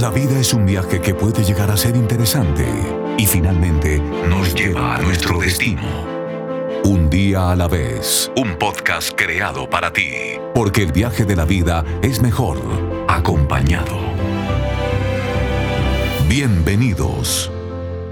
[0.00, 2.64] La vida es un viaje que puede llegar a ser interesante
[3.16, 3.98] y finalmente
[4.28, 5.82] nos lleva a nuestro destino.
[6.84, 10.12] Un día a la vez, un podcast creado para ti,
[10.54, 12.58] porque el viaje de la vida es mejor
[13.08, 13.96] acompañado.
[16.28, 17.50] Bienvenidos.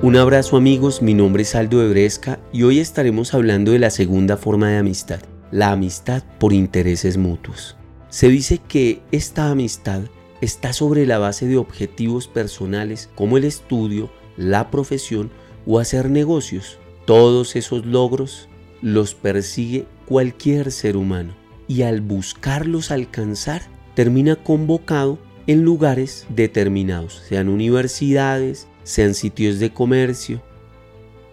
[0.02, 4.36] Un abrazo amigos, mi nombre es Aldo Ebresca y hoy estaremos hablando de la segunda
[4.36, 5.20] forma de amistad,
[5.52, 7.76] la amistad por intereses mutuos.
[8.08, 10.00] Se dice que esta amistad
[10.40, 15.30] está sobre la base de objetivos personales como el estudio, la profesión
[15.66, 16.78] o hacer negocios.
[17.04, 18.48] Todos esos logros
[18.82, 21.34] los persigue cualquier ser humano
[21.68, 23.62] y al buscarlos alcanzar
[23.94, 30.42] termina convocado en lugares determinados, sean universidades, sean sitios de comercio.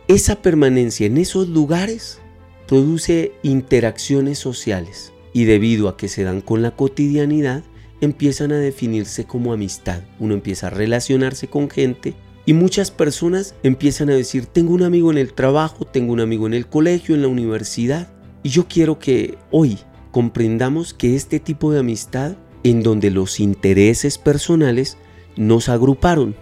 [0.07, 2.19] Esa permanencia en esos lugares
[2.67, 7.63] produce interacciones sociales y debido a que se dan con la cotidianidad,
[8.05, 10.01] empiezan a definirse como amistad.
[10.19, 12.13] Uno empieza a relacionarse con gente
[12.45, 16.45] y muchas personas empiezan a decir, tengo un amigo en el trabajo, tengo un amigo
[16.47, 18.11] en el colegio, en la universidad.
[18.43, 19.77] Y yo quiero que hoy
[20.11, 24.97] comprendamos que este tipo de amistad, en donde los intereses personales
[25.37, 26.35] nos agruparon,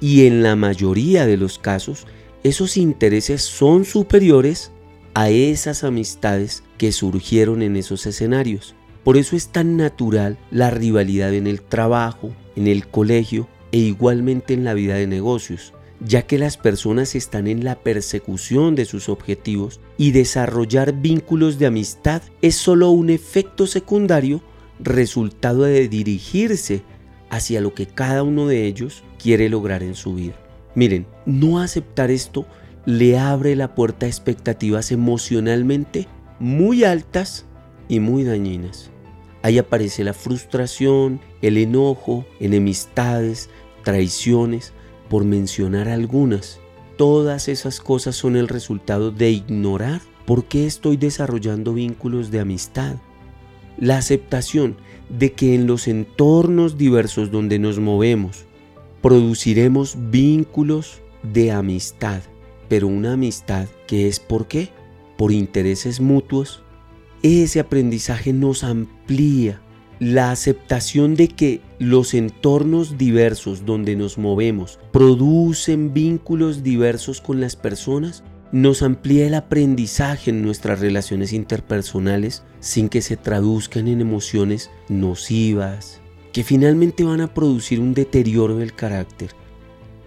[0.00, 2.06] y en la mayoría de los casos,
[2.42, 4.72] esos intereses son superiores
[5.14, 8.74] a esas amistades que surgieron en esos escenarios.
[9.04, 14.54] Por eso es tan natural la rivalidad en el trabajo, en el colegio e igualmente
[14.54, 19.08] en la vida de negocios, ya que las personas están en la persecución de sus
[19.08, 24.42] objetivos y desarrollar vínculos de amistad es solo un efecto secundario
[24.78, 26.82] resultado de dirigirse
[27.30, 30.34] hacia lo que cada uno de ellos quiere lograr en su vida.
[30.74, 32.46] Miren, no aceptar esto
[32.84, 36.08] le abre la puerta a expectativas emocionalmente
[36.38, 37.46] muy altas
[37.88, 38.91] y muy dañinas.
[39.42, 43.50] Ahí aparece la frustración, el enojo, enemistades,
[43.82, 44.72] traiciones,
[45.08, 46.60] por mencionar algunas.
[46.96, 52.96] Todas esas cosas son el resultado de ignorar por qué estoy desarrollando vínculos de amistad.
[53.78, 54.76] La aceptación
[55.08, 58.44] de que en los entornos diversos donde nos movemos
[59.00, 62.22] produciremos vínculos de amistad,
[62.68, 64.70] pero una amistad que es por qué?
[65.18, 66.62] Por intereses mutuos
[67.22, 69.60] ese aprendizaje nos amplía
[70.02, 77.54] la aceptación de que los entornos diversos donde nos movemos producen vínculos diversos con las
[77.54, 84.70] personas, nos amplía el aprendizaje en nuestras relaciones interpersonales sin que se traduzcan en emociones
[84.88, 86.00] nocivas,
[86.32, 89.30] que finalmente van a producir un deterioro del carácter.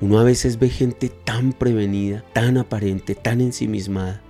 [0.02, 4.22] Uno a veces ve gente tan prevenida, tan aparente, tan ensimismada.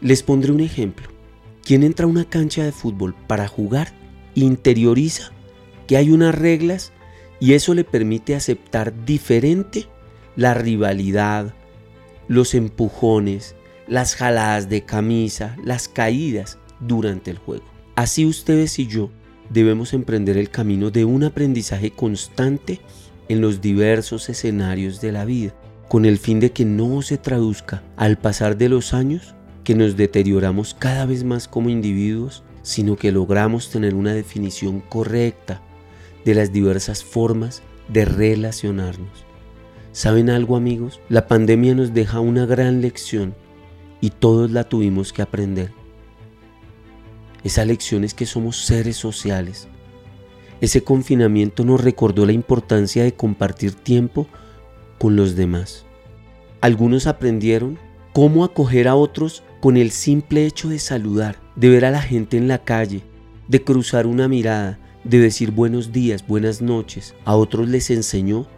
[0.00, 1.11] Les pondré un ejemplo.
[1.64, 3.92] Quien entra a una cancha de fútbol para jugar
[4.34, 5.32] interioriza
[5.86, 6.92] que hay unas reglas
[7.40, 9.86] y eso le permite aceptar diferente
[10.36, 11.54] la rivalidad,
[12.28, 13.54] los empujones,
[13.86, 17.64] las jaladas de camisa, las caídas durante el juego.
[17.94, 19.10] Así ustedes y yo
[19.50, 22.80] debemos emprender el camino de un aprendizaje constante
[23.28, 25.54] en los diversos escenarios de la vida,
[25.88, 29.34] con el fin de que no se traduzca al pasar de los años
[29.64, 35.62] que nos deterioramos cada vez más como individuos, sino que logramos tener una definición correcta
[36.24, 39.24] de las diversas formas de relacionarnos.
[39.92, 41.00] ¿Saben algo amigos?
[41.08, 43.34] La pandemia nos deja una gran lección
[44.00, 45.72] y todos la tuvimos que aprender.
[47.44, 49.68] Esa lección es que somos seres sociales.
[50.60, 54.28] Ese confinamiento nos recordó la importancia de compartir tiempo
[54.98, 55.84] con los demás.
[56.60, 57.78] Algunos aprendieron
[58.12, 62.36] cómo acoger a otros con el simple hecho de saludar, de ver a la gente
[62.36, 63.04] en la calle,
[63.46, 68.48] de cruzar una mirada, de decir buenos días, buenas noches, a otros les enseñó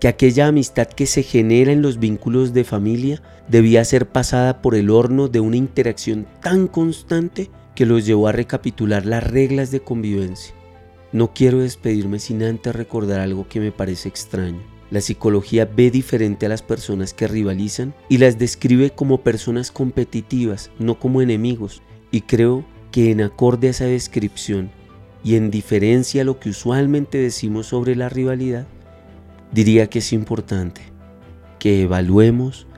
[0.00, 4.74] que aquella amistad que se genera en los vínculos de familia debía ser pasada por
[4.74, 9.80] el horno de una interacción tan constante que los llevó a recapitular las reglas de
[9.80, 10.54] convivencia.
[11.12, 14.75] No quiero despedirme sin antes recordar algo que me parece extraño.
[14.90, 20.70] La psicología ve diferente a las personas que rivalizan y las describe como personas competitivas,
[20.78, 21.82] no como enemigos.
[22.12, 24.70] Y creo que en acorde a esa descripción
[25.24, 28.68] y en diferencia a lo que usualmente decimos sobre la rivalidad,
[29.52, 30.82] diría que es importante
[31.58, 32.68] que evaluemos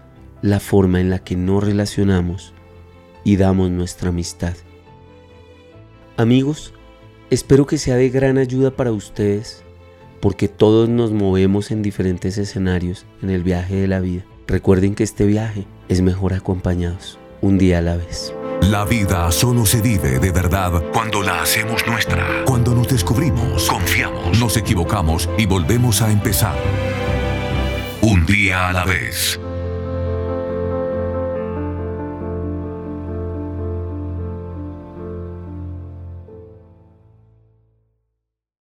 [0.41, 2.55] la forma en la que nos relacionamos
[3.23, 4.55] y damos nuestra amistad.
[6.17, 6.73] Amigos,
[7.29, 9.63] espero que sea de gran ayuda para ustedes
[10.21, 14.25] porque todos nos movemos en diferentes escenarios en el viaje de la vida.
[14.47, 18.33] Recuerden que este viaje es mejor acompañados, un día a la vez.
[18.63, 22.45] La vida solo se vive de verdad cuando la hacemos nuestra.
[22.45, 26.57] Cuando nos descubrimos, confiamos, nos equivocamos y volvemos a empezar.
[28.03, 29.41] Un día a la vez.